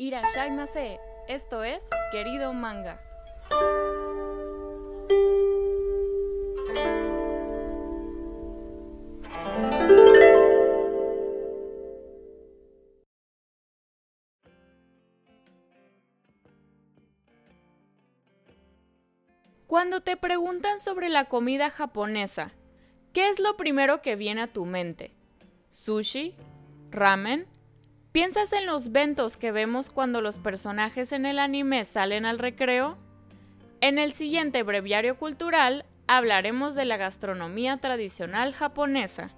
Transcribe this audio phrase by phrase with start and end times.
[0.00, 3.00] Irashaimase, esto es Querido Manga.
[19.66, 22.52] Cuando te preguntan sobre la comida japonesa,
[23.12, 25.10] ¿qué es lo primero que viene a tu mente?
[25.70, 26.36] ¿Sushi?
[26.92, 27.57] ¿Ramen?
[28.12, 32.96] ¿Piensas en los ventos que vemos cuando los personajes en el anime salen al recreo?
[33.82, 39.30] En el siguiente breviario cultural hablaremos de la gastronomía tradicional japonesa.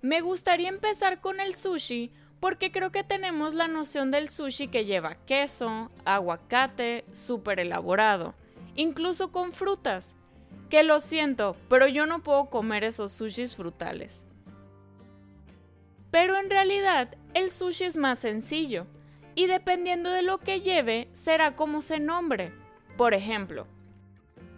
[0.00, 4.86] Me gustaría empezar con el sushi porque creo que tenemos la noción del sushi que
[4.86, 8.34] lleva queso, aguacate, súper elaborado,
[8.76, 10.16] incluso con frutas.
[10.70, 14.24] Que lo siento, pero yo no puedo comer esos sushis frutales.
[16.10, 18.86] Pero en realidad el sushi es más sencillo
[19.34, 22.52] y dependiendo de lo que lleve será como se nombre.
[22.96, 23.66] Por ejemplo,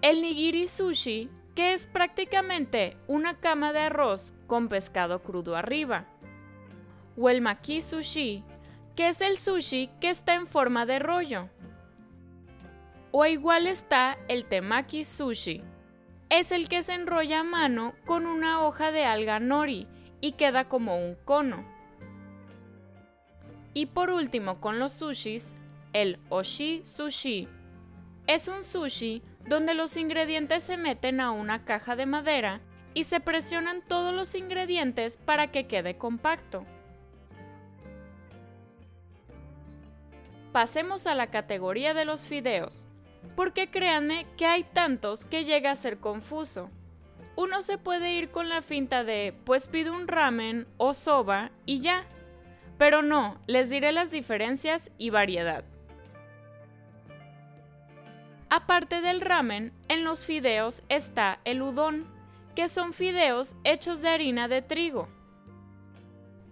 [0.02, 6.06] el nigiri sushi, que es prácticamente una cama de arroz con pescado crudo arriba
[7.16, 8.44] o el maki sushi,
[8.94, 11.48] que es el sushi que está en forma de rollo.
[13.10, 15.64] O igual está el temaki sushi.
[16.30, 19.88] Es el que se enrolla a mano con una hoja de alga nori
[20.20, 21.64] y queda como un cono.
[23.74, 25.54] Y por último con los sushis,
[25.92, 27.48] el oshi sushi.
[28.26, 32.60] Es un sushi donde los ingredientes se meten a una caja de madera
[32.94, 36.66] y se presionan todos los ingredientes para que quede compacto.
[40.52, 42.84] pasemos a la categoría de los fideos,
[43.36, 46.70] porque créanme que hay tantos que llega a ser confuso.
[47.38, 51.78] Uno se puede ir con la finta de, pues pido un ramen o soba y
[51.78, 52.04] ya.
[52.78, 55.62] Pero no, les diré las diferencias y variedad.
[58.50, 62.08] Aparte del ramen, en los fideos está el udon,
[62.56, 65.08] que son fideos hechos de harina de trigo.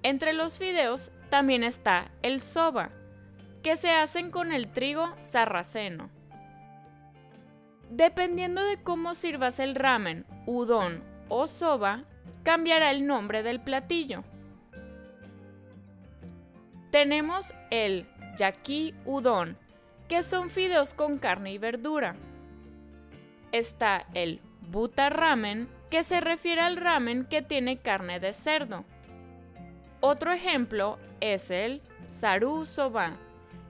[0.04, 2.90] Entre los fideos también está el soba,
[3.64, 6.10] que se hacen con el trigo sarraceno.
[7.90, 12.04] Dependiendo de cómo sirvas el ramen, udon o soba,
[12.42, 14.24] cambiará el nombre del platillo.
[16.90, 18.06] Tenemos el
[18.38, 19.56] yaki udon,
[20.08, 22.16] que son fideos con carne y verdura.
[23.52, 28.84] Está el buta ramen, que se refiere al ramen que tiene carne de cerdo.
[30.00, 33.16] Otro ejemplo es el saru soba,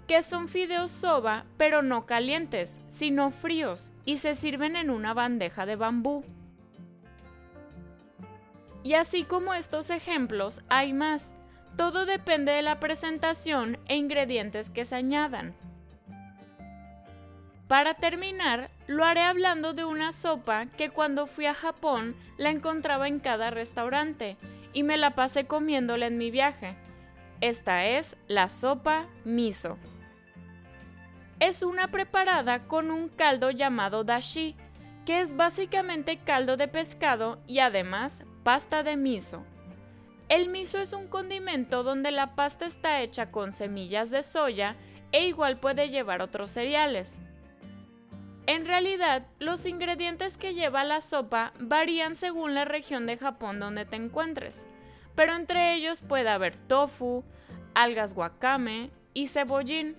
[0.06, 5.67] que son fideos soba, pero no calientes, sino fríos, y se sirven en una bandeja
[5.67, 6.25] de bambú.
[8.84, 11.34] Y así como estos ejemplos, hay más.
[11.77, 15.55] Todo depende de la presentación e ingredientes que se añadan.
[17.66, 23.09] Para terminar, lo haré hablando de una sopa que cuando fui a Japón la encontraba
[23.09, 24.37] en cada restaurante
[24.72, 26.77] y me la pasé comiéndola en mi viaje.
[27.41, 29.78] Esta es la sopa miso
[31.41, 34.56] es una preparada con un caldo llamado dashi,
[35.04, 39.44] que es básicamente caldo de pescado y además pasta de miso.
[40.28, 44.76] El miso es un condimento donde la pasta está hecha con semillas de soya
[45.12, 47.20] e igual puede llevar otros cereales.
[48.47, 53.84] En realidad, los ingredientes que lleva la sopa varían según la región de Japón donde
[53.84, 54.66] te encuentres,
[55.14, 57.24] pero entre ellos puede haber tofu,
[57.74, 59.97] algas wakame y cebollín.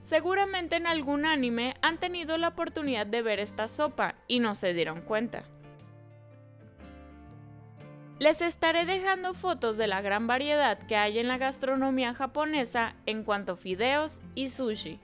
[0.00, 4.72] Seguramente en algún anime han tenido la oportunidad de ver esta sopa y no se
[4.72, 5.44] dieron cuenta.
[8.18, 13.24] Les estaré dejando fotos de la gran variedad que hay en la gastronomía japonesa en
[13.24, 14.98] cuanto a fideos y sushi,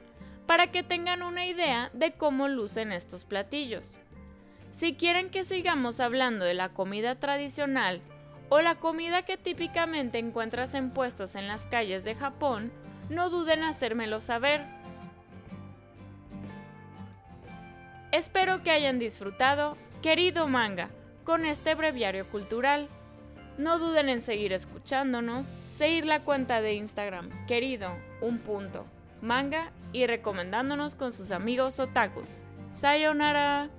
[0.47, 3.99] para que tengan una idea de cómo lucen estos platillos.
[4.71, 8.03] Si quieren que sigamos hablando de la comida tradicional
[8.51, 12.71] o la comida que típicamente encuentras en puestos en las calles de Japón,
[13.09, 14.76] no duden en hacérmelo saber
[18.13, 20.91] Espero que hayan disfrutado, querido manga,
[21.25, 22.89] con este breviario cultural.
[23.59, 28.87] No duden en seguir escuchándonos, seguir la cuenta de Instagram, querido, un punto,
[29.23, 32.29] manga y recomendándonos con sus amigos otakus.
[32.75, 33.71] Sayonara.